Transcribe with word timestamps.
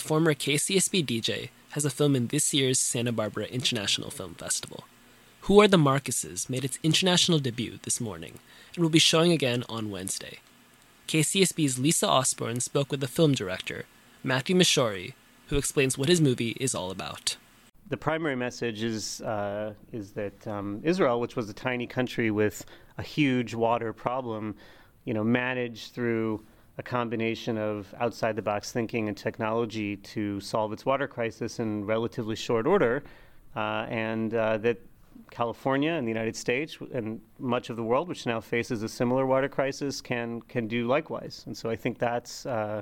a 0.00 0.02
former 0.02 0.32
KCSB 0.32 1.04
DJ, 1.04 1.50
has 1.72 1.84
a 1.84 1.90
film 1.90 2.16
in 2.16 2.28
this 2.28 2.54
year's 2.54 2.80
Santa 2.80 3.12
Barbara 3.12 3.44
International 3.44 4.10
Film 4.10 4.32
Festival. 4.32 4.84
Who 5.42 5.60
Are 5.60 5.68
the 5.68 5.76
Marcuses 5.76 6.48
made 6.48 6.64
its 6.64 6.78
international 6.82 7.38
debut 7.38 7.78
this 7.82 8.00
morning 8.00 8.38
and 8.74 8.82
will 8.82 8.90
be 8.90 8.98
showing 8.98 9.30
again 9.30 9.62
on 9.68 9.90
Wednesday. 9.90 10.38
KCSB's 11.06 11.78
Lisa 11.78 12.08
Osborne 12.08 12.60
spoke 12.60 12.90
with 12.90 13.00
the 13.00 13.08
film 13.08 13.34
director, 13.34 13.84
Matthew 14.24 14.56
Mishory, 14.56 15.12
who 15.48 15.58
explains 15.58 15.98
what 15.98 16.08
his 16.08 16.22
movie 16.22 16.56
is 16.58 16.74
all 16.74 16.90
about. 16.90 17.36
The 17.90 17.98
primary 17.98 18.36
message 18.36 18.82
is, 18.82 19.20
uh, 19.20 19.74
is 19.92 20.12
that 20.12 20.46
um, 20.46 20.80
Israel, 20.82 21.20
which 21.20 21.36
was 21.36 21.50
a 21.50 21.54
tiny 21.54 21.86
country 21.86 22.30
with 22.30 22.64
a 22.96 23.02
huge 23.02 23.52
water 23.52 23.92
problem, 23.92 24.54
you 25.04 25.12
know, 25.12 25.24
managed 25.24 25.92
through 25.92 26.42
a 26.80 26.82
combination 26.82 27.58
of 27.58 27.94
outside 28.00 28.34
the 28.34 28.42
box 28.42 28.72
thinking 28.72 29.08
and 29.08 29.16
technology 29.16 29.96
to 29.98 30.40
solve 30.40 30.72
its 30.72 30.86
water 30.86 31.06
crisis 31.06 31.58
in 31.58 31.84
relatively 31.84 32.34
short 32.34 32.66
order, 32.66 33.02
uh, 33.54 33.84
and 33.90 34.34
uh, 34.34 34.56
that 34.56 34.78
California 35.30 35.92
and 35.92 36.06
the 36.06 36.10
United 36.10 36.34
States 36.34 36.78
and 36.94 37.20
much 37.38 37.68
of 37.68 37.76
the 37.76 37.82
world, 37.82 38.08
which 38.08 38.24
now 38.24 38.40
faces 38.40 38.82
a 38.82 38.88
similar 38.88 39.26
water 39.26 39.48
crisis, 39.48 40.00
can 40.00 40.40
can 40.54 40.66
do 40.66 40.80
likewise. 40.86 41.44
And 41.46 41.54
so 41.54 41.68
I 41.68 41.76
think 41.76 41.98
that's 41.98 42.46
uh, 42.46 42.80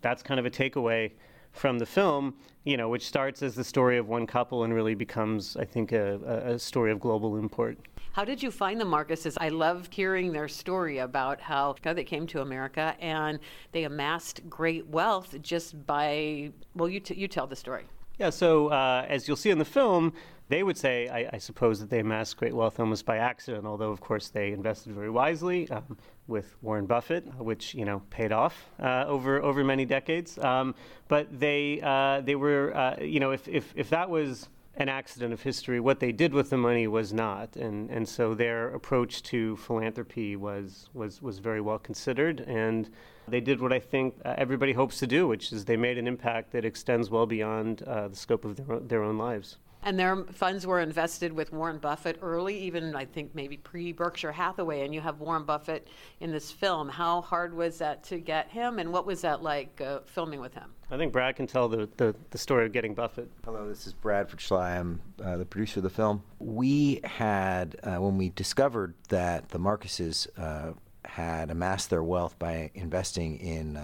that's 0.00 0.22
kind 0.22 0.40
of 0.40 0.46
a 0.46 0.50
takeaway 0.50 1.12
from 1.52 1.78
the 1.78 1.86
film, 1.86 2.34
you 2.64 2.76
know, 2.78 2.88
which 2.88 3.06
starts 3.06 3.42
as 3.42 3.54
the 3.54 3.64
story 3.64 3.98
of 3.98 4.08
one 4.08 4.26
couple 4.26 4.64
and 4.64 4.72
really 4.72 4.94
becomes, 4.94 5.56
I 5.56 5.66
think, 5.66 5.92
a, 5.92 6.54
a 6.54 6.58
story 6.58 6.92
of 6.92 6.98
global 6.98 7.36
import. 7.36 7.76
How 8.18 8.24
did 8.24 8.42
you 8.42 8.50
find 8.50 8.80
the 8.80 8.84
Marcuses? 8.84 9.38
I 9.40 9.48
love 9.48 9.88
hearing 9.92 10.32
their 10.32 10.48
story 10.48 10.98
about 10.98 11.40
how 11.40 11.76
they 11.84 12.02
came 12.02 12.26
to 12.26 12.40
America 12.40 12.96
and 12.98 13.38
they 13.70 13.84
amassed 13.84 14.40
great 14.50 14.88
wealth 14.88 15.36
just 15.40 15.86
by, 15.86 16.50
well, 16.74 16.88
you, 16.88 16.98
t- 16.98 17.14
you 17.14 17.28
tell 17.28 17.46
the 17.46 17.54
story. 17.54 17.84
Yeah, 18.18 18.30
so 18.30 18.72
uh, 18.72 19.06
as 19.08 19.28
you'll 19.28 19.36
see 19.36 19.50
in 19.50 19.58
the 19.58 19.64
film, 19.64 20.12
they 20.48 20.64
would 20.64 20.76
say, 20.76 21.06
I, 21.06 21.30
I, 21.34 21.38
suppose, 21.38 21.78
that 21.78 21.90
they 21.90 22.00
amassed 22.00 22.36
great 22.36 22.52
wealth 22.52 22.80
almost 22.80 23.06
by 23.06 23.18
accident, 23.18 23.64
although, 23.64 23.92
of 23.92 24.00
course, 24.00 24.30
they 24.30 24.50
invested 24.50 24.94
very 24.94 25.10
wisely 25.10 25.70
um, 25.70 25.96
with 26.26 26.56
Warren 26.60 26.86
Buffett, 26.86 27.24
which, 27.36 27.72
you 27.72 27.84
know, 27.84 28.02
paid 28.10 28.32
off 28.32 28.68
uh, 28.80 29.04
over, 29.06 29.40
over 29.40 29.62
many 29.62 29.84
decades. 29.84 30.38
Um, 30.38 30.74
but 31.06 31.28
they, 31.38 31.80
uh, 31.80 32.22
they 32.22 32.34
were, 32.34 32.76
uh, 32.76 32.96
you 33.00 33.20
know, 33.20 33.30
if, 33.30 33.46
if, 33.46 33.72
if 33.76 33.90
that 33.90 34.10
was 34.10 34.48
an 34.78 34.88
accident 34.88 35.32
of 35.32 35.42
history, 35.42 35.80
what 35.80 35.98
they 35.98 36.12
did 36.12 36.32
with 36.32 36.50
the 36.50 36.56
money 36.56 36.86
was 36.86 37.12
not. 37.12 37.56
And, 37.56 37.90
and 37.90 38.08
so 38.08 38.32
their 38.32 38.68
approach 38.68 39.24
to 39.24 39.56
philanthropy 39.56 40.36
was, 40.36 40.88
was, 40.94 41.20
was 41.20 41.40
very 41.40 41.60
well 41.60 41.80
considered. 41.80 42.40
And 42.42 42.88
they 43.26 43.40
did 43.40 43.60
what 43.60 43.72
I 43.72 43.80
think 43.80 44.14
uh, 44.24 44.34
everybody 44.38 44.72
hopes 44.72 44.98
to 45.00 45.06
do, 45.06 45.26
which 45.26 45.52
is 45.52 45.64
they 45.64 45.76
made 45.76 45.98
an 45.98 46.06
impact 46.06 46.52
that 46.52 46.64
extends 46.64 47.10
well 47.10 47.26
beyond 47.26 47.82
uh, 47.82 48.06
the 48.06 48.16
scope 48.16 48.44
of 48.44 48.54
their, 48.56 48.78
their 48.78 49.02
own 49.02 49.18
lives. 49.18 49.56
And 49.82 49.98
their 49.98 50.24
funds 50.24 50.66
were 50.66 50.80
invested 50.80 51.32
with 51.32 51.52
Warren 51.52 51.78
Buffett 51.78 52.18
early, 52.20 52.58
even 52.58 52.96
I 52.96 53.04
think 53.04 53.34
maybe 53.34 53.56
pre 53.56 53.92
Berkshire 53.92 54.32
Hathaway. 54.32 54.84
And 54.84 54.94
you 54.94 55.00
have 55.00 55.20
Warren 55.20 55.44
Buffett 55.44 55.88
in 56.20 56.32
this 56.32 56.50
film. 56.50 56.88
How 56.88 57.20
hard 57.20 57.54
was 57.54 57.78
that 57.78 58.02
to 58.04 58.18
get 58.18 58.48
him, 58.48 58.78
and 58.78 58.92
what 58.92 59.06
was 59.06 59.20
that 59.22 59.42
like 59.42 59.80
uh, 59.80 60.00
filming 60.04 60.40
with 60.40 60.54
him? 60.54 60.74
I 60.90 60.96
think 60.96 61.12
Brad 61.12 61.36
can 61.36 61.46
tell 61.46 61.68
the, 61.68 61.88
the, 61.98 62.14
the, 62.30 62.38
story 62.38 62.64
of 62.64 62.72
getting 62.72 62.94
Buffett. 62.94 63.30
Hello, 63.44 63.68
this 63.68 63.86
is 63.86 63.92
Bradford 63.92 64.40
Schley. 64.40 64.62
I'm 64.62 65.00
uh, 65.22 65.36
the 65.36 65.44
producer 65.44 65.80
of 65.80 65.84
the 65.84 65.90
film. 65.90 66.22
We 66.38 67.00
had, 67.04 67.76
uh, 67.82 67.96
when 67.96 68.16
we 68.16 68.30
discovered 68.30 68.94
that 69.10 69.50
the 69.50 69.58
Marcuses 69.58 70.28
uh, 70.38 70.72
had 71.04 71.50
amassed 71.50 71.90
their 71.90 72.02
wealth 72.02 72.38
by 72.38 72.70
investing 72.74 73.38
in 73.38 73.76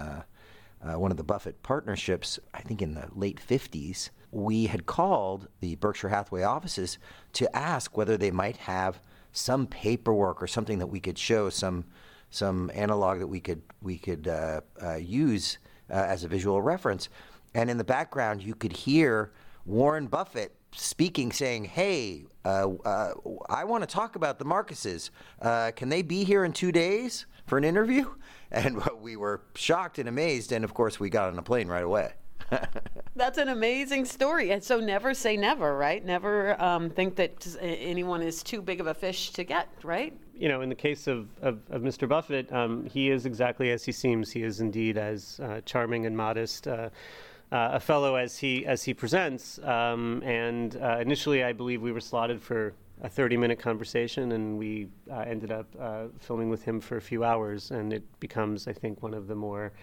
uh, 0.85 0.99
one 0.99 1.11
of 1.11 1.17
the 1.17 1.23
Buffett 1.23 1.63
partnerships, 1.63 2.39
I 2.53 2.61
think 2.61 2.81
in 2.81 2.93
the 2.93 3.07
late 3.13 3.39
50s, 3.45 4.09
we 4.31 4.67
had 4.67 4.85
called 4.85 5.47
the 5.59 5.75
Berkshire 5.75 6.09
Hathaway 6.09 6.43
offices 6.43 6.97
to 7.33 7.53
ask 7.55 7.97
whether 7.97 8.17
they 8.17 8.31
might 8.31 8.57
have 8.57 8.99
some 9.31 9.65
paperwork 9.67 10.41
or 10.41 10.47
something 10.47 10.79
that 10.79 10.87
we 10.87 10.99
could 10.99 11.17
show, 11.17 11.49
some 11.49 11.85
some 12.31 12.69
analog 12.73 13.19
that 13.19 13.27
we 13.27 13.39
could 13.39 13.61
we 13.81 13.97
could 13.97 14.27
uh, 14.27 14.61
uh, 14.81 14.95
use 14.95 15.57
uh, 15.89 15.93
as 15.93 16.23
a 16.23 16.27
visual 16.27 16.61
reference. 16.61 17.09
And 17.53 17.69
in 17.69 17.77
the 17.77 17.83
background, 17.83 18.43
you 18.43 18.55
could 18.55 18.73
hear 18.73 19.31
Warren 19.65 20.07
Buffett 20.07 20.55
speaking, 20.75 21.31
saying, 21.31 21.65
"Hey, 21.65 22.25
uh, 22.43 22.69
uh, 22.85 23.13
I 23.49 23.63
want 23.63 23.83
to 23.83 23.87
talk 23.87 24.15
about 24.15 24.39
the 24.39 24.45
Marcuses. 24.45 25.09
Uh, 25.41 25.71
can 25.75 25.89
they 25.89 26.01
be 26.01 26.23
here 26.23 26.43
in 26.43 26.53
two 26.53 26.71
days 26.71 27.25
for 27.45 27.57
an 27.57 27.63
interview?" 27.63 28.05
And 28.51 28.81
we 29.01 29.17
were 29.17 29.41
shocked 29.55 29.97
and 29.99 30.07
amazed, 30.07 30.51
and 30.51 30.63
of 30.63 30.73
course, 30.73 30.99
we 30.99 31.09
got 31.09 31.29
on 31.29 31.37
a 31.37 31.41
plane 31.41 31.67
right 31.67 31.83
away. 31.83 32.13
That's 33.15 33.37
an 33.37 33.49
amazing 33.49 34.05
story. 34.05 34.51
And 34.51 34.63
so 34.63 34.79
never 34.79 35.13
say 35.13 35.37
never, 35.37 35.77
right? 35.77 36.03
Never 36.05 36.61
um, 36.61 36.89
think 36.89 37.15
that 37.15 37.57
anyone 37.59 38.21
is 38.21 38.43
too 38.43 38.61
big 38.61 38.79
of 38.79 38.87
a 38.87 38.93
fish 38.93 39.31
to 39.31 39.43
get, 39.43 39.67
right? 39.83 40.15
You 40.35 40.49
know, 40.49 40.61
in 40.61 40.69
the 40.69 40.75
case 40.75 41.07
of, 41.07 41.27
of, 41.41 41.59
of 41.69 41.81
Mr. 41.81 42.07
Buffett, 42.07 42.51
um, 42.51 42.85
he 42.85 43.09
is 43.09 43.25
exactly 43.25 43.71
as 43.71 43.83
he 43.83 43.91
seems. 43.91 44.31
He 44.31 44.43
is 44.43 44.59
indeed 44.59 44.97
as 44.97 45.39
uh, 45.41 45.61
charming 45.65 46.05
and 46.05 46.15
modest. 46.15 46.67
Uh, 47.51 47.69
a 47.73 47.79
fellow 47.79 48.15
as 48.15 48.37
he 48.37 48.65
as 48.65 48.83
he 48.83 48.93
presents, 48.93 49.59
um, 49.59 50.21
and 50.25 50.77
uh, 50.77 50.97
initially 50.99 51.43
I 51.43 51.53
believe 51.53 51.81
we 51.81 51.91
were 51.91 52.01
slotted 52.01 52.41
for 52.41 52.73
a 53.01 53.09
30 53.09 53.37
minute 53.37 53.59
conversation, 53.59 54.31
and 54.31 54.57
we 54.57 54.89
uh, 55.11 55.19
ended 55.19 55.51
up 55.51 55.67
filming 56.19 56.49
with 56.49 56.63
him 56.63 56.79
for 56.79 56.97
a 56.97 57.01
few 57.01 57.23
hours, 57.23 57.69
and 57.69 57.93
it 57.93 58.03
becomes, 58.19 58.67
I 58.67 58.73
think, 58.73 59.03
one 59.03 59.13
of 59.13 59.27
the 59.27 59.35
more 59.35 59.73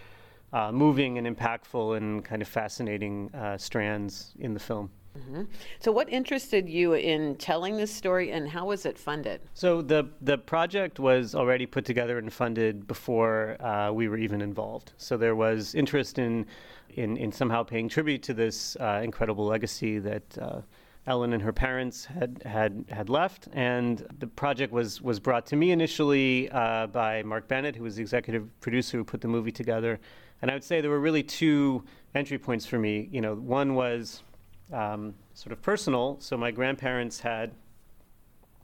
moving 0.72 1.18
and 1.18 1.26
impactful 1.26 1.96
and 1.96 2.24
kind 2.24 2.42
of 2.42 2.48
fascinating 2.48 3.30
strands 3.58 4.34
in 4.40 4.54
the 4.54 4.60
film. 4.60 4.90
Mm-hmm. 5.18 5.42
So, 5.78 5.92
what 5.92 6.08
interested 6.10 6.68
you 6.68 6.94
in 6.94 7.36
telling 7.36 7.76
this 7.76 7.92
story, 7.92 8.30
and 8.32 8.48
how 8.48 8.66
was 8.66 8.86
it 8.86 8.98
funded? 8.98 9.42
So, 9.52 9.82
the 9.82 10.08
the 10.22 10.38
project 10.38 10.98
was 10.98 11.34
already 11.34 11.66
put 11.66 11.84
together 11.84 12.18
and 12.18 12.32
funded 12.32 12.86
before 12.86 13.62
uh, 13.62 13.92
we 13.92 14.08
were 14.08 14.16
even 14.16 14.40
involved. 14.40 14.92
So, 14.96 15.16
there 15.16 15.36
was 15.36 15.74
interest 15.74 16.18
in 16.18 16.46
in, 16.90 17.16
in 17.16 17.30
somehow 17.30 17.62
paying 17.62 17.88
tribute 17.88 18.22
to 18.24 18.34
this 18.34 18.76
uh, 18.80 19.00
incredible 19.02 19.46
legacy 19.46 19.98
that. 19.98 20.38
Uh, 20.38 20.60
Ellen 21.04 21.32
and 21.32 21.42
her 21.42 21.52
parents 21.52 22.04
had, 22.04 22.40
had, 22.46 22.84
had 22.88 23.08
left, 23.08 23.48
and 23.52 24.06
the 24.20 24.28
project 24.28 24.72
was, 24.72 25.02
was 25.02 25.18
brought 25.18 25.46
to 25.46 25.56
me 25.56 25.72
initially 25.72 26.48
uh, 26.52 26.86
by 26.86 27.24
Mark 27.24 27.48
Bennett, 27.48 27.74
who 27.74 27.82
was 27.82 27.96
the 27.96 28.02
executive 28.02 28.48
producer 28.60 28.98
who 28.98 29.02
put 29.02 29.20
the 29.20 29.26
movie 29.26 29.50
together, 29.50 29.98
and 30.40 30.48
I 30.48 30.54
would 30.54 30.62
say 30.62 30.80
there 30.80 30.90
were 30.90 31.00
really 31.00 31.24
two 31.24 31.82
entry 32.14 32.38
points 32.38 32.66
for 32.66 32.78
me. 32.78 33.08
You 33.10 33.20
know, 33.20 33.34
one 33.34 33.74
was 33.74 34.22
um, 34.72 35.14
sort 35.34 35.52
of 35.52 35.62
personal. 35.62 36.16
So 36.20 36.36
my 36.36 36.50
grandparents 36.50 37.20
had 37.20 37.52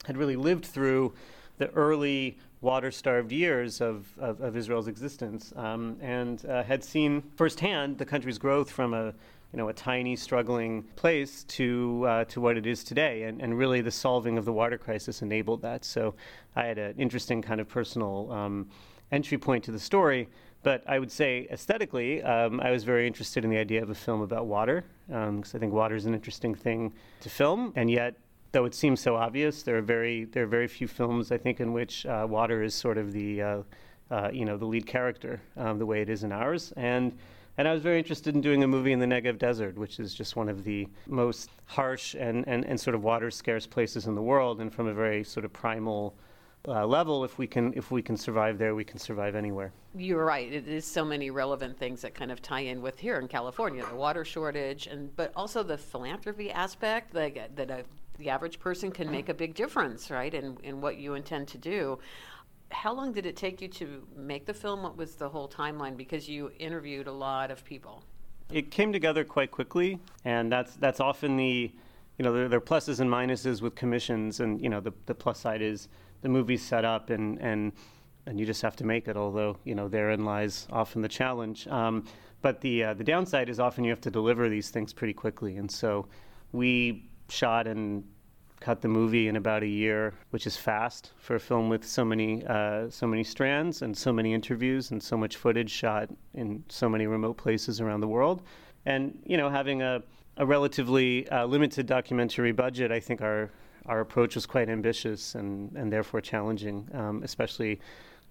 had 0.04 0.16
really 0.16 0.36
lived 0.36 0.64
through 0.64 1.12
the 1.58 1.68
early 1.70 2.38
water-starved 2.60 3.30
years 3.30 3.80
of, 3.80 4.06
of, 4.18 4.40
of 4.40 4.56
Israel's 4.56 4.88
existence, 4.88 5.52
um, 5.56 5.96
and 6.00 6.44
uh, 6.46 6.62
had 6.62 6.82
seen 6.82 7.22
firsthand 7.36 7.98
the 7.98 8.04
country's 8.04 8.38
growth 8.38 8.70
from 8.70 8.94
a 8.94 9.12
you 9.52 9.56
know 9.56 9.68
a 9.68 9.72
tiny, 9.72 10.14
struggling 10.14 10.82
place 10.94 11.44
to 11.44 12.04
uh, 12.06 12.24
to 12.24 12.40
what 12.40 12.56
it 12.56 12.66
is 12.66 12.84
today, 12.84 13.22
and, 13.24 13.40
and 13.40 13.56
really 13.56 13.80
the 13.80 13.90
solving 13.90 14.38
of 14.38 14.44
the 14.44 14.52
water 14.52 14.76
crisis 14.78 15.22
enabled 15.22 15.62
that. 15.62 15.84
So 15.84 16.14
I 16.54 16.64
had 16.64 16.78
an 16.78 16.94
interesting 16.98 17.40
kind 17.40 17.60
of 17.60 17.68
personal 17.68 18.30
um, 18.30 18.68
entry 19.10 19.38
point 19.38 19.64
to 19.64 19.72
the 19.72 19.78
story. 19.78 20.28
But 20.62 20.82
I 20.86 20.98
would 20.98 21.12
say 21.12 21.46
aesthetically, 21.50 22.22
um, 22.22 22.60
I 22.60 22.70
was 22.70 22.84
very 22.84 23.06
interested 23.06 23.44
in 23.44 23.50
the 23.50 23.58
idea 23.58 23.82
of 23.82 23.90
a 23.90 23.94
film 23.94 24.22
about 24.22 24.46
water, 24.46 24.84
because 25.06 25.28
um, 25.28 25.42
I 25.54 25.58
think 25.58 25.72
water 25.72 25.94
is 25.94 26.06
an 26.06 26.14
interesting 26.14 26.54
thing 26.54 26.92
to 27.20 27.30
film. 27.30 27.72
And 27.76 27.90
yet, 27.90 28.16
though 28.52 28.64
it 28.64 28.74
seems 28.74 29.00
so 29.00 29.16
obvious, 29.16 29.62
there 29.62 29.78
are 29.78 29.82
very 29.82 30.24
there 30.24 30.44
are 30.44 30.48
very 30.48 30.68
few 30.68 30.88
films 30.88 31.30
I 31.30 31.38
think 31.38 31.60
in 31.60 31.72
which 31.72 32.06
uh, 32.06 32.26
water 32.28 32.62
is 32.62 32.74
sort 32.74 32.98
of 32.98 33.12
the 33.12 33.42
uh, 33.42 33.62
uh, 34.10 34.30
you 34.32 34.44
know 34.44 34.56
the 34.56 34.66
lead 34.66 34.86
character 34.86 35.40
um, 35.56 35.78
the 35.78 35.86
way 35.86 36.02
it 36.02 36.08
is 36.08 36.24
in 36.24 36.32
ours. 36.32 36.72
And 36.76 37.16
and 37.56 37.66
I 37.66 37.72
was 37.72 37.82
very 37.82 37.98
interested 37.98 38.36
in 38.36 38.40
doing 38.40 38.62
a 38.62 38.68
movie 38.68 38.92
in 38.92 39.00
the 39.00 39.06
Negev 39.06 39.36
Desert, 39.38 39.76
which 39.76 39.98
is 39.98 40.14
just 40.14 40.36
one 40.36 40.48
of 40.48 40.62
the 40.62 40.86
most 41.08 41.50
harsh 41.66 42.14
and, 42.14 42.46
and, 42.46 42.64
and 42.64 42.78
sort 42.78 42.94
of 42.94 43.02
water 43.02 43.32
scarce 43.32 43.66
places 43.66 44.06
in 44.06 44.14
the 44.14 44.22
world, 44.22 44.60
and 44.60 44.72
from 44.72 44.86
a 44.86 44.94
very 44.94 45.24
sort 45.24 45.44
of 45.44 45.52
primal 45.52 46.14
uh, 46.66 46.86
level, 46.86 47.24
if 47.24 47.38
we 47.38 47.46
can 47.46 47.72
if 47.74 47.90
we 47.90 48.02
can 48.02 48.16
survive 48.16 48.58
there, 48.58 48.74
we 48.74 48.84
can 48.84 48.98
survive 48.98 49.34
anywhere. 49.34 49.72
You're 49.94 50.24
right. 50.24 50.52
It 50.52 50.66
is 50.68 50.84
so 50.84 51.04
many 51.04 51.30
relevant 51.30 51.78
things 51.78 52.02
that 52.02 52.14
kind 52.14 52.30
of 52.30 52.42
tie 52.42 52.60
in 52.60 52.82
with 52.82 52.98
here 52.98 53.18
in 53.18 53.28
California, 53.28 53.84
the 53.86 53.96
water 53.96 54.24
shortage, 54.24 54.86
and 54.86 55.14
but 55.16 55.32
also 55.36 55.62
the 55.62 55.78
philanthropy 55.78 56.50
aspect, 56.50 57.14
like 57.14 57.54
that 57.56 57.70
a, 57.70 57.84
the 58.18 58.30
average 58.30 58.58
person 58.58 58.90
can 58.90 59.10
make 59.10 59.28
a 59.28 59.34
big 59.34 59.54
difference, 59.54 60.10
right, 60.10 60.34
in 60.34 60.56
in 60.62 60.80
what 60.80 60.96
you 60.96 61.14
intend 61.14 61.48
to 61.48 61.58
do. 61.58 61.98
How 62.70 62.92
long 62.92 63.12
did 63.12 63.24
it 63.24 63.36
take 63.36 63.62
you 63.62 63.68
to 63.68 64.06
make 64.14 64.44
the 64.44 64.52
film? 64.52 64.82
What 64.82 64.96
was 64.96 65.14
the 65.14 65.28
whole 65.28 65.48
timeline? 65.48 65.96
Because 65.96 66.28
you 66.28 66.50
interviewed 66.58 67.06
a 67.06 67.12
lot 67.12 67.50
of 67.50 67.64
people. 67.64 68.02
It 68.52 68.70
came 68.70 68.92
together 68.92 69.24
quite 69.24 69.50
quickly, 69.50 69.98
and 70.24 70.50
that's 70.50 70.74
that's 70.76 71.00
often 71.00 71.36
the, 71.36 71.72
you 72.18 72.24
know, 72.24 72.32
there, 72.32 72.48
there 72.48 72.58
are 72.58 72.60
pluses 72.60 73.00
and 73.00 73.08
minuses 73.08 73.62
with 73.62 73.74
commissions, 73.74 74.40
and 74.40 74.60
you 74.60 74.68
know, 74.68 74.80
the 74.80 74.92
the 75.06 75.14
plus 75.14 75.40
side 75.40 75.62
is 75.62 75.88
the 76.20 76.28
movie's 76.28 76.62
set 76.62 76.84
up 76.84 77.10
and 77.10 77.38
and 77.40 77.72
and 78.26 78.38
you 78.38 78.44
just 78.44 78.60
have 78.62 78.76
to 78.76 78.84
make 78.84 79.08
it. 79.08 79.16
Although 79.16 79.56
you 79.64 79.74
know 79.74 79.88
therein 79.88 80.24
lies 80.24 80.66
often 80.70 81.00
the 81.00 81.08
challenge. 81.08 81.66
Um, 81.68 82.04
but 82.42 82.60
the 82.60 82.84
uh, 82.84 82.94
the 82.94 83.04
downside 83.04 83.48
is 83.48 83.60
often 83.60 83.84
you 83.84 83.90
have 83.90 84.00
to 84.02 84.10
deliver 84.10 84.48
these 84.48 84.70
things 84.70 84.92
pretty 84.92 85.14
quickly, 85.14 85.56
and 85.56 85.70
so 85.70 86.06
we 86.52 87.08
shot 87.28 87.66
and 87.66 88.04
cut 88.60 88.80
the 88.80 88.88
movie 88.88 89.28
in 89.28 89.36
about 89.36 89.62
a 89.62 89.66
year, 89.66 90.14
which 90.30 90.46
is 90.46 90.56
fast 90.56 91.12
for 91.18 91.36
a 91.36 91.40
film 91.40 91.68
with 91.68 91.84
so 91.84 92.04
many 92.04 92.44
uh, 92.46 92.90
so 92.90 93.06
many 93.06 93.22
strands 93.22 93.82
and 93.82 93.96
so 93.96 94.12
many 94.12 94.34
interviews 94.34 94.90
and 94.90 95.02
so 95.02 95.16
much 95.16 95.36
footage 95.36 95.70
shot 95.70 96.08
in 96.34 96.64
so 96.68 96.88
many 96.88 97.06
remote 97.06 97.36
places 97.36 97.80
around 97.80 98.00
the 98.00 98.08
world. 98.08 98.42
And 98.86 99.18
you 99.24 99.36
know, 99.36 99.50
having 99.50 99.82
a 99.82 100.02
a 100.36 100.46
relatively 100.46 101.28
uh, 101.30 101.46
limited 101.46 101.86
documentary 101.86 102.52
budget, 102.52 102.92
I 102.92 103.00
think 103.00 103.20
our 103.20 103.50
our 103.86 104.00
approach 104.00 104.34
was 104.34 104.46
quite 104.46 104.68
ambitious 104.68 105.34
and, 105.34 105.74
and 105.74 105.90
therefore 105.90 106.20
challenging, 106.20 106.86
um, 106.92 107.22
especially 107.22 107.80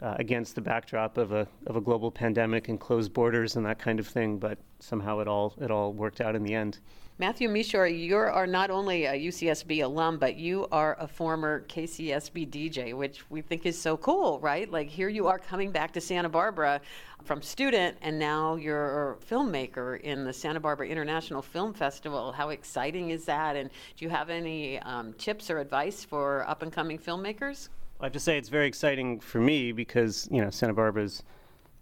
uh, 0.01 0.15
against 0.19 0.55
the 0.55 0.61
backdrop 0.61 1.17
of 1.17 1.31
a 1.31 1.47
of 1.65 1.75
a 1.75 1.81
global 1.81 2.11
pandemic 2.11 2.67
and 2.69 2.79
closed 2.79 3.13
borders 3.13 3.55
and 3.55 3.65
that 3.65 3.79
kind 3.79 3.99
of 3.99 4.07
thing. 4.07 4.37
But 4.37 4.57
somehow 4.79 5.19
it 5.19 5.27
all 5.27 5.53
it 5.59 5.71
all 5.71 5.93
worked 5.93 6.21
out 6.21 6.35
in 6.35 6.43
the 6.43 6.53
end. 6.53 6.79
Matthew 7.19 7.49
Michor, 7.49 7.87
you 7.87 8.15
are 8.15 8.45
not 8.45 8.69
only 8.69 9.05
a 9.05 9.13
UCSB 9.13 9.83
alum, 9.83 10.19
but 10.19 10.35
you 10.35 10.67
are 10.71 10.95
a 10.99 11.07
former 11.07 11.65
KCSB 11.67 12.47
DJ, 12.47 12.93
which 12.93 13.27
we 13.31 13.41
think 13.41 13.65
is 13.65 13.81
so 13.81 13.97
cool, 13.97 14.39
right? 14.39 14.71
Like 14.71 14.87
here 14.87 15.09
you 15.09 15.25
are 15.25 15.39
coming 15.39 15.71
back 15.71 15.93
to 15.93 16.01
Santa 16.01 16.29
Barbara 16.29 16.79
from 17.23 17.41
student, 17.41 17.97
and 18.03 18.19
now 18.19 18.55
you're 18.55 19.13
a 19.13 19.15
filmmaker 19.15 19.99
in 20.01 20.25
the 20.25 20.33
Santa 20.33 20.59
Barbara 20.59 20.89
International 20.89 21.41
Film 21.41 21.73
Festival. 21.73 22.31
How 22.31 22.49
exciting 22.49 23.09
is 23.09 23.25
that? 23.25 23.55
And 23.55 23.71
do 23.95 24.05
you 24.05 24.09
have 24.11 24.29
any 24.29 24.77
um, 24.81 25.13
tips 25.13 25.49
or 25.49 25.57
advice 25.57 26.03
for 26.03 26.47
up 26.47 26.61
and 26.61 26.71
coming 26.71 26.99
filmmakers? 26.99 27.69
I 27.99 28.05
have 28.05 28.13
to 28.13 28.19
say 28.19 28.37
it's 28.37 28.49
very 28.49 28.67
exciting 28.67 29.19
for 29.19 29.39
me 29.39 29.71
because 29.71 30.27
you 30.31 30.41
know 30.41 30.49
Santa 30.51 30.73
Barbara 30.73 31.03
is 31.03 31.23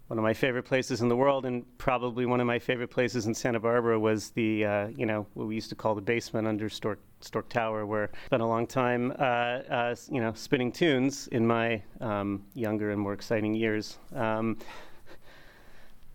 one 0.07 0.19
of 0.19 0.23
my 0.23 0.33
favorite 0.33 0.63
places 0.63 1.01
in 1.01 1.09
the 1.09 1.15
world, 1.15 1.45
and 1.45 1.65
probably 1.77 2.25
one 2.25 2.39
of 2.39 2.45
my 2.45 2.59
favorite 2.59 2.89
places 2.89 3.25
in 3.25 3.33
Santa 3.33 3.59
Barbara 3.59 3.99
was 3.99 4.29
the, 4.29 4.63
uh, 4.63 4.87
you 4.89 5.05
know, 5.05 5.25
what 5.33 5.47
we 5.47 5.55
used 5.55 5.69
to 5.69 5.75
call 5.75 5.95
the 5.95 6.01
basement 6.01 6.47
under 6.47 6.69
Storke, 6.69 6.99
Storke 7.21 7.49
Tower, 7.49 7.87
where 7.87 8.11
I 8.13 8.25
spent 8.27 8.43
a 8.43 8.45
long 8.45 8.67
time, 8.67 9.11
uh, 9.17 9.23
uh, 9.23 9.95
you 10.11 10.21
know, 10.21 10.31
spinning 10.33 10.71
tunes 10.71 11.27
in 11.29 11.45
my 11.45 11.81
um, 12.01 12.45
younger 12.53 12.91
and 12.91 13.01
more 13.01 13.13
exciting 13.13 13.55
years. 13.55 13.97
Um, 14.13 14.59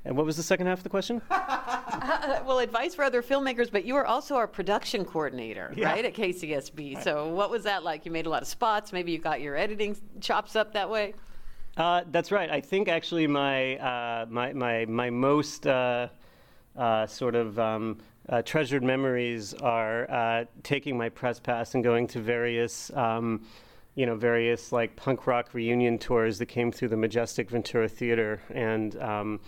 and 0.05 0.17
what 0.17 0.25
was 0.25 0.37
the 0.37 0.45
second 0.45 0.69
half 0.69 0.79
of 0.79 0.85
the 0.85 0.89
question? 0.89 1.21
uh, 2.01 2.41
well, 2.47 2.59
advice 2.59 2.95
for 2.95 3.05
other 3.05 3.23
filmmakers, 3.23 3.71
but 3.71 3.85
you 3.85 3.95
were 3.95 4.07
also 4.07 4.37
our 4.37 4.47
production 4.47 5.05
coordinator, 5.05 5.73
yeah. 5.77 5.91
right, 5.91 6.05
at 6.05 6.15
KCSB. 6.15 6.97
Right. 6.97 7.05
So, 7.05 7.29
what 7.29 7.51
was 7.51 7.65
that 7.65 7.83
like? 7.83 8.05
You 8.05 8.13
made 8.13 8.27
a 8.27 8.31
lot 8.31 8.43
of 8.43 8.49
spots. 8.49 8.93
Maybe 8.93 9.13
you 9.13 9.19
got 9.19 9.41
your 9.41 9.57
editing 9.57 9.97
chops 10.21 10.57
up 10.57 10.73
that 10.75 10.89
way. 10.89 11.15
Uh, 11.77 12.03
that's 12.11 12.33
right. 12.33 12.51
I 12.51 12.61
think 12.61 12.89
actually 12.89 13.27
my 13.27 13.77
uh, 13.77 14.27
my, 14.29 14.53
my 14.53 14.85
my 14.87 15.11
most 15.11 15.67
uh, 15.67 16.09
uh 16.77 17.07
sort 17.07 17.35
of 17.35 17.59
um, 17.59 17.99
uh, 18.29 18.43
treasured 18.43 18.83
memories 18.83 19.55
are 19.55 20.11
uh, 20.11 20.45
taking 20.63 20.97
my 20.97 21.09
press 21.09 21.41
pass 21.41 21.75
and 21.75 21.85
going 21.85 22.07
to 22.09 22.21
various. 22.21 22.91
Um, 22.95 23.47
you 23.97 24.07
know, 24.07 24.15
various 24.15 24.71
like 24.71 24.95
punk 24.95 25.27
rock 25.27 25.53
reunion 25.53 25.99
tours 25.99 26.39
that 26.39 26.47
came 26.47 26.71
through 26.71 26.89
the 26.89 26.97
majestic 26.97 27.51
Ventura 27.51 27.89
Theater, 27.89 28.41
and 28.49 28.97
um, 29.03 29.41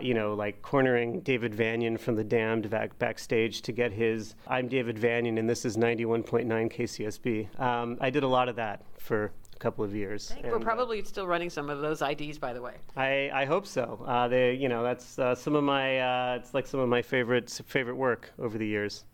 you 0.00 0.14
know, 0.14 0.34
like 0.34 0.62
cornering 0.62 1.20
David 1.20 1.52
Vanian 1.52 1.98
from 1.98 2.16
the 2.16 2.24
Damned 2.24 2.70
back, 2.70 2.98
backstage 2.98 3.62
to 3.62 3.72
get 3.72 3.92
his 3.92 4.34
"I'm 4.46 4.68
David 4.68 4.96
Vanian 4.96 5.38
and 5.38 5.48
this 5.48 5.64
is 5.64 5.76
91.9 5.76 6.46
KCSB." 6.46 7.60
Um, 7.60 7.98
I 8.00 8.10
did 8.10 8.22
a 8.22 8.28
lot 8.28 8.48
of 8.48 8.56
that 8.56 8.82
for 8.98 9.32
a 9.56 9.58
couple 9.58 9.84
of 9.84 9.94
years. 9.94 10.32
And, 10.36 10.52
We're 10.52 10.58
uh, 10.58 10.60
probably 10.60 11.00
uh, 11.00 11.04
still 11.04 11.26
running 11.26 11.50
some 11.50 11.70
of 11.70 11.80
those 11.80 12.02
IDs, 12.02 12.38
by 12.38 12.52
the 12.52 12.62
way. 12.62 12.74
I, 12.96 13.30
I 13.32 13.44
hope 13.44 13.66
so. 13.66 14.04
Uh, 14.06 14.28
they, 14.28 14.54
you 14.54 14.68
know, 14.68 14.82
that's 14.82 15.18
uh, 15.18 15.34
some 15.34 15.54
of 15.54 15.64
my. 15.64 15.98
Uh, 15.98 16.36
it's 16.36 16.54
like 16.54 16.66
some 16.66 16.80
of 16.80 16.88
my 16.88 17.02
favorite 17.02 17.50
favorite 17.66 17.96
work 17.96 18.32
over 18.38 18.58
the 18.58 18.66
years. 18.66 19.04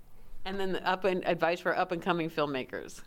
And 0.44 0.58
then 0.58 0.72
the 0.72 0.88
up 0.88 1.04
and 1.04 1.26
advice 1.26 1.60
for 1.60 1.76
up 1.76 1.92
and 1.92 2.02
coming 2.02 2.28
filmmakers. 2.28 3.00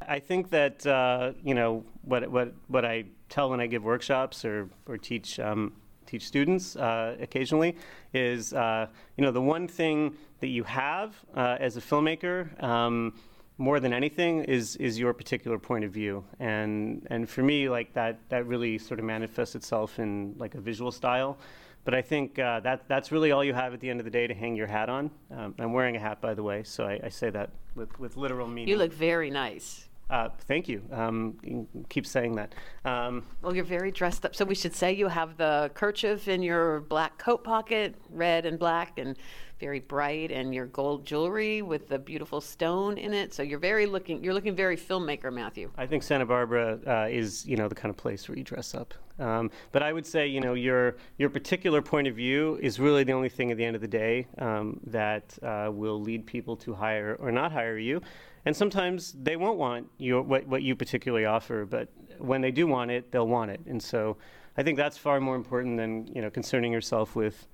I 0.00 0.20
think 0.20 0.50
that 0.50 0.86
uh, 0.86 1.32
you 1.44 1.54
know 1.54 1.84
what 2.02 2.30
what 2.30 2.54
what 2.68 2.84
I 2.84 3.04
tell 3.28 3.50
when 3.50 3.60
I 3.60 3.66
give 3.66 3.84
workshops 3.84 4.44
or 4.44 4.68
or 4.86 4.96
teach. 4.96 5.38
Um, 5.38 5.74
teach 6.08 6.26
students 6.26 6.76
occasionally 6.76 7.76
is 8.12 8.52
you 8.52 9.24
know 9.24 9.30
the 9.30 9.40
one 9.40 9.68
thing 9.68 10.14
that 10.40 10.48
you 10.48 10.64
have 10.64 11.14
as 11.34 11.76
a 11.76 11.80
filmmaker 11.80 12.60
um, 12.62 13.12
more 13.58 13.80
than 13.80 13.92
anything 13.92 14.44
is 14.44 14.76
is 14.76 14.98
your 14.98 15.12
particular 15.12 15.58
point 15.58 15.84
of 15.84 15.90
view 15.90 16.24
and 16.38 17.06
and 17.10 17.28
for 17.28 17.42
me 17.42 17.68
like 17.68 17.92
that 17.92 18.18
that 18.28 18.46
really 18.46 18.78
sort 18.78 19.00
of 19.00 19.06
manifests 19.06 19.54
itself 19.54 19.98
in 19.98 20.34
like 20.38 20.54
a 20.54 20.60
visual 20.60 20.92
style 20.92 21.36
but 21.88 21.94
I 21.94 22.02
think 22.02 22.38
uh, 22.38 22.60
that 22.60 22.86
that's 22.86 23.10
really 23.12 23.32
all 23.32 23.42
you 23.42 23.54
have 23.54 23.72
at 23.72 23.80
the 23.80 23.88
end 23.88 23.98
of 23.98 24.04
the 24.04 24.10
day 24.10 24.26
to 24.26 24.34
hang 24.34 24.54
your 24.54 24.66
hat 24.66 24.90
on. 24.90 25.10
Um, 25.30 25.54
I'm 25.58 25.72
wearing 25.72 25.96
a 25.96 25.98
hat, 25.98 26.20
by 26.20 26.34
the 26.34 26.42
way, 26.42 26.62
so 26.62 26.84
I, 26.84 27.00
I, 27.04 27.08
say 27.08 27.30
that 27.30 27.48
with, 27.74 27.98
with 27.98 28.18
literal 28.18 28.46
meaning. 28.46 28.68
You 28.68 28.76
look 28.76 28.92
very 28.92 29.30
nice. 29.30 29.87
Uh, 30.10 30.30
thank 30.46 30.68
you. 30.68 30.82
Um, 30.90 31.36
you 31.42 31.66
keep 31.88 32.06
saying 32.06 32.36
that. 32.36 32.54
Um, 32.84 33.24
well, 33.42 33.54
you're 33.54 33.64
very 33.64 33.90
dressed 33.90 34.24
up. 34.24 34.34
So 34.34 34.44
we 34.44 34.54
should 34.54 34.74
say 34.74 34.92
you 34.92 35.08
have 35.08 35.36
the 35.36 35.70
kerchief 35.74 36.28
in 36.28 36.42
your 36.42 36.80
black 36.80 37.18
coat 37.18 37.44
pocket, 37.44 37.94
red 38.10 38.46
and 38.46 38.58
black, 38.58 38.98
and 38.98 39.16
very 39.60 39.80
bright 39.80 40.30
and 40.30 40.54
your 40.54 40.66
gold 40.66 41.04
jewelry 41.04 41.62
with 41.62 41.88
the 41.88 41.98
beautiful 41.98 42.40
stone 42.40 42.96
in 42.96 43.12
it. 43.12 43.34
So 43.34 43.42
you're 43.42 43.58
very 43.58 43.86
looking 43.86 44.22
you're 44.22 44.34
looking 44.34 44.54
very 44.54 44.76
filmmaker, 44.76 45.32
Matthew. 45.32 45.70
I 45.76 45.86
think 45.86 46.02
Santa 46.02 46.26
Barbara 46.26 46.78
uh, 46.86 47.08
is 47.10 47.44
you 47.46 47.56
know 47.56 47.68
the 47.68 47.74
kind 47.74 47.90
of 47.90 47.96
place 47.96 48.28
where 48.28 48.38
you 48.38 48.44
dress 48.44 48.74
up. 48.74 48.94
Um, 49.18 49.50
but 49.72 49.82
I 49.82 49.92
would 49.92 50.06
say 50.06 50.26
you 50.28 50.40
know 50.40 50.54
your 50.54 50.96
your 51.18 51.28
particular 51.28 51.82
point 51.82 52.06
of 52.06 52.14
view 52.14 52.58
is 52.62 52.78
really 52.78 53.04
the 53.04 53.12
only 53.12 53.28
thing 53.28 53.50
at 53.50 53.56
the 53.56 53.64
end 53.64 53.74
of 53.74 53.82
the 53.82 53.88
day 53.88 54.26
um, 54.38 54.80
that 54.86 55.36
uh, 55.42 55.70
will 55.72 56.00
lead 56.00 56.24
people 56.26 56.56
to 56.58 56.74
hire 56.74 57.16
or 57.20 57.32
not 57.32 57.52
hire 57.52 57.78
you. 57.78 58.00
And 58.44 58.56
sometimes 58.56 59.14
they 59.20 59.36
won't 59.36 59.58
want 59.58 59.88
what, 59.98 60.46
what 60.46 60.62
you 60.62 60.74
particularly 60.76 61.24
offer, 61.24 61.64
but 61.64 61.88
when 62.18 62.40
they 62.40 62.50
do 62.50 62.66
want 62.66 62.90
it, 62.90 63.10
they'll 63.12 63.28
want 63.28 63.50
it. 63.50 63.60
And 63.66 63.82
so 63.82 64.16
I 64.56 64.62
think 64.62 64.76
that's 64.76 64.98
far 64.98 65.20
more 65.20 65.36
important 65.36 65.76
than 65.76 66.08
you 66.08 66.20
know 66.20 66.30
concerning 66.30 66.72
yourself 66.72 67.14
with 67.14 67.46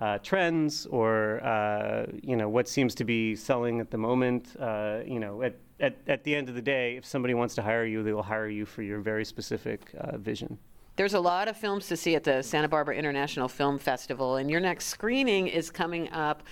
uh, 0.00 0.18
trends 0.18 0.86
or 0.86 1.42
uh, 1.44 2.06
you 2.22 2.36
know 2.36 2.48
what 2.48 2.68
seems 2.68 2.94
to 2.96 3.04
be 3.04 3.34
selling 3.34 3.80
at 3.80 3.90
the 3.90 3.96
moment. 3.98 4.54
Uh, 4.60 4.98
you 5.06 5.18
know, 5.18 5.42
at, 5.42 5.56
at 5.80 5.96
at 6.06 6.24
the 6.24 6.34
end 6.34 6.50
of 6.50 6.54
the 6.54 6.62
day, 6.62 6.96
if 6.96 7.06
somebody 7.06 7.32
wants 7.32 7.54
to 7.54 7.62
hire 7.62 7.86
you, 7.86 8.02
they 8.02 8.12
will 8.12 8.22
hire 8.22 8.48
you 8.48 8.66
for 8.66 8.82
your 8.82 9.00
very 9.00 9.24
specific 9.24 9.80
uh, 9.98 10.18
vision. 10.18 10.58
There's 10.96 11.14
a 11.14 11.20
lot 11.20 11.48
of 11.48 11.56
films 11.56 11.86
to 11.88 11.96
see 11.96 12.16
at 12.16 12.24
the 12.24 12.42
Santa 12.42 12.68
Barbara 12.68 12.96
International 12.96 13.48
Film 13.48 13.78
Festival, 13.78 14.36
and 14.36 14.50
your 14.50 14.60
next 14.60 14.86
screening 14.86 15.48
is 15.48 15.70
coming 15.70 16.10
up 16.10 16.42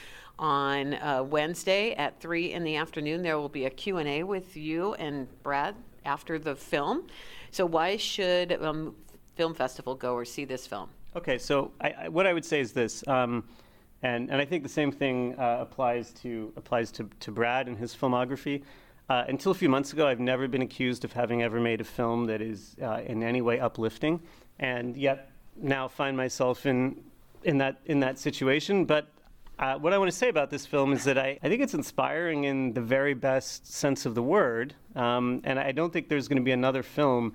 on 0.40 0.94
uh, 0.94 1.22
Wednesday 1.22 1.92
at 1.92 2.18
three 2.18 2.52
in 2.52 2.64
the 2.64 2.75
afternoon. 2.75 3.23
There 3.23 3.38
will 3.38 3.50
be 3.50 3.66
a 3.66 3.70
Q 3.70 3.99
and 3.99 4.09
A 4.09 4.23
with 4.25 4.56
you 4.56 4.94
and 4.94 5.28
Brad 5.42 5.76
after 6.04 6.38
the 6.38 6.56
film. 6.56 7.06
So 7.50 7.66
why 7.66 7.97
should 7.99 8.61
um, 8.62 8.97
film 9.37 9.54
festival 9.54 9.94
goers 9.94 10.32
see 10.32 10.47
this 10.47 10.66
film? 10.66 10.88
Okay, 11.14 11.38
so 11.38 11.73
I, 11.80 11.90
I, 11.90 12.09
what 12.09 12.26
I 12.26 12.32
would 12.32 12.44
say 12.44 12.61
is 12.61 12.73
this, 12.73 13.06
um, 13.06 13.44
and 14.02 14.30
and 14.30 14.40
I 14.40 14.44
think 14.44 14.62
the 14.62 14.68
same 14.68 14.90
thing 14.90 15.35
uh, 15.38 15.59
applies 15.61 16.12
to 16.23 16.52
applies 16.56 16.90
to, 16.92 17.09
to 17.20 17.30
Brad 17.30 17.68
and 17.68 17.76
his 17.76 17.94
filmography. 17.94 18.62
Uh, 19.11 19.25
until 19.28 19.50
a 19.50 19.54
few 19.54 19.68
months 19.68 19.92
ago, 19.92 20.06
I've 20.06 20.20
never 20.20 20.47
been 20.47 20.62
accused 20.62 21.04
of 21.04 21.12
having 21.12 21.42
ever 21.42 21.61
made 21.61 21.80
a 21.80 21.85
film 21.85 22.26
that 22.26 22.40
is 22.40 22.76
uh, 22.80 23.00
in 23.04 23.25
any 23.25 23.42
way 23.42 23.59
uplifting, 23.59 24.23
and 24.61 24.97
yet 24.97 25.32
now 25.56 25.88
find 25.88 26.16
myself 26.16 26.64
in 26.64 27.02
in 27.42 27.59
that 27.59 27.80
in 27.87 28.00
that 28.00 28.18
situation. 28.18 28.85
But 28.85 29.09
uh, 29.61 29.76
what 29.76 29.93
I 29.93 29.99
want 29.99 30.11
to 30.11 30.17
say 30.17 30.31
about 30.31 30.49
this 30.49 30.64
film 30.64 30.95
is 30.95 31.05
that 31.05 31.19
I, 31.19 31.38
I 31.43 31.49
think 31.49 31.62
it's 31.62 31.75
inspiring 31.75 32.45
in 32.45 32.73
the 32.73 32.81
very 32.81 33.12
best 33.12 33.71
sense 33.71 34.07
of 34.07 34.14
the 34.14 34.23
word, 34.23 34.75
um, 34.97 35.43
and 35.45 35.61
I 35.61 35.71
don't 35.71 35.93
think 35.93 36.09
there's 36.09 36.29
going 36.29 36.38
to 36.38 36.43
be 36.43 36.52
another 36.52 36.83
film 36.83 37.35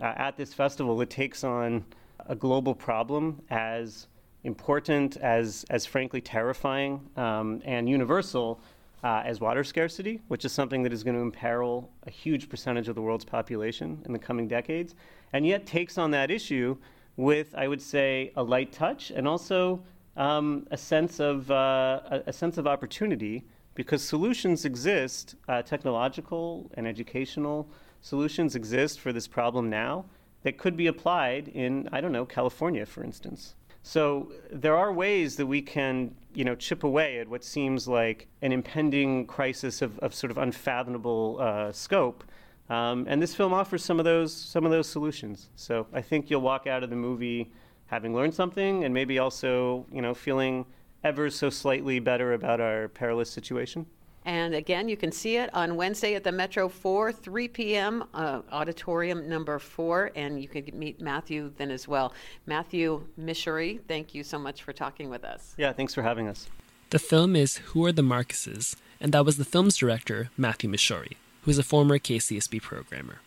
uh, 0.00 0.04
at 0.04 0.36
this 0.36 0.54
festival 0.54 0.96
that 0.98 1.10
takes 1.10 1.42
on 1.42 1.84
a 2.26 2.36
global 2.36 2.76
problem 2.76 3.42
as 3.50 4.06
important, 4.44 5.16
as, 5.16 5.64
as 5.68 5.84
frankly 5.84 6.20
terrifying, 6.20 7.00
um, 7.16 7.60
and 7.64 7.88
universal 7.88 8.60
uh, 9.02 9.22
as 9.24 9.40
water 9.40 9.64
scarcity, 9.64 10.20
which 10.28 10.44
is 10.44 10.52
something 10.52 10.84
that 10.84 10.92
is 10.92 11.02
going 11.02 11.16
to 11.16 11.22
imperil 11.22 11.90
a 12.06 12.10
huge 12.10 12.48
percentage 12.48 12.86
of 12.86 12.94
the 12.94 13.02
world's 13.02 13.24
population 13.24 14.00
in 14.06 14.12
the 14.12 14.18
coming 14.18 14.46
decades, 14.46 14.94
and 15.32 15.44
yet 15.44 15.66
takes 15.66 15.98
on 15.98 16.12
that 16.12 16.30
issue 16.30 16.76
with, 17.16 17.52
I 17.56 17.66
would 17.66 17.82
say, 17.82 18.32
a 18.36 18.42
light 18.44 18.70
touch 18.70 19.10
and 19.10 19.26
also 19.26 19.82
um, 20.16 20.66
a 20.70 20.76
sense 20.76 21.20
of 21.20 21.50
uh, 21.50 22.00
a, 22.10 22.22
a, 22.26 22.32
sense 22.32 22.58
of 22.58 22.66
opportunity 22.66 23.44
because 23.74 24.02
solutions 24.02 24.64
exist, 24.64 25.34
uh, 25.48 25.62
technological 25.62 26.70
and 26.74 26.86
educational 26.86 27.68
solutions 28.00 28.54
exist 28.54 29.00
for 29.00 29.12
this 29.12 29.26
problem 29.26 29.68
now 29.68 30.04
that 30.42 30.58
could 30.58 30.76
be 30.76 30.86
applied 30.86 31.48
in, 31.48 31.88
I 31.90 32.00
don't 32.00 32.12
know, 32.12 32.24
California, 32.24 32.86
for 32.86 33.02
instance. 33.02 33.54
So 33.82 34.32
there 34.50 34.76
are 34.76 34.92
ways 34.92 35.36
that 35.36 35.46
we 35.46 35.60
can, 35.60 36.14
you 36.32 36.44
know, 36.44 36.54
chip 36.54 36.84
away 36.84 37.18
at 37.18 37.28
what 37.28 37.44
seems 37.44 37.88
like 37.88 38.28
an 38.40 38.52
impending 38.52 39.26
crisis 39.26 39.82
of, 39.82 39.98
of 39.98 40.14
sort 40.14 40.30
of 40.30 40.38
unfathomable 40.38 41.38
uh, 41.40 41.72
scope. 41.72 42.24
Um, 42.70 43.04
and 43.08 43.20
this 43.20 43.34
film 43.34 43.52
offers 43.52 43.84
some 43.84 43.98
of 43.98 44.06
those 44.06 44.34
some 44.34 44.64
of 44.64 44.70
those 44.70 44.88
solutions. 44.88 45.50
So 45.56 45.86
I 45.92 46.00
think 46.00 46.30
you'll 46.30 46.40
walk 46.40 46.66
out 46.66 46.82
of 46.82 46.88
the 46.88 46.96
movie 46.96 47.52
having 47.86 48.14
learned 48.14 48.34
something 48.34 48.84
and 48.84 48.92
maybe 48.92 49.18
also, 49.18 49.86
you 49.92 50.02
know, 50.02 50.14
feeling 50.14 50.66
ever 51.02 51.30
so 51.30 51.50
slightly 51.50 51.98
better 52.00 52.32
about 52.32 52.60
our 52.60 52.88
perilous 52.88 53.30
situation. 53.30 53.86
And 54.26 54.54
again, 54.54 54.88
you 54.88 54.96
can 54.96 55.12
see 55.12 55.36
it 55.36 55.54
on 55.54 55.76
Wednesday 55.76 56.14
at 56.14 56.24
the 56.24 56.32
Metro 56.32 56.68
4, 56.68 57.12
3 57.12 57.48
p.m., 57.48 58.04
uh, 58.14 58.40
auditorium 58.50 59.28
number 59.28 59.58
4, 59.58 60.12
and 60.16 60.40
you 60.40 60.48
can 60.48 60.70
meet 60.72 60.98
Matthew 60.98 61.52
then 61.58 61.70
as 61.70 61.86
well. 61.86 62.14
Matthew 62.46 63.06
Mishory, 63.20 63.80
thank 63.86 64.14
you 64.14 64.24
so 64.24 64.38
much 64.38 64.62
for 64.62 64.72
talking 64.72 65.10
with 65.10 65.24
us. 65.24 65.54
Yeah, 65.58 65.74
thanks 65.74 65.92
for 65.92 66.02
having 66.02 66.26
us. 66.28 66.48
The 66.88 66.98
film 66.98 67.36
is 67.36 67.58
Who 67.58 67.84
Are 67.84 67.92
the 67.92 68.02
Marcuses? 68.02 68.76
And 68.98 69.12
that 69.12 69.26
was 69.26 69.36
the 69.36 69.44
film's 69.44 69.76
director, 69.76 70.30
Matthew 70.38 70.70
Mishory, 70.70 71.16
who 71.42 71.50
is 71.50 71.58
a 71.58 71.62
former 71.62 71.98
KCSB 71.98 72.62
programmer. 72.62 73.18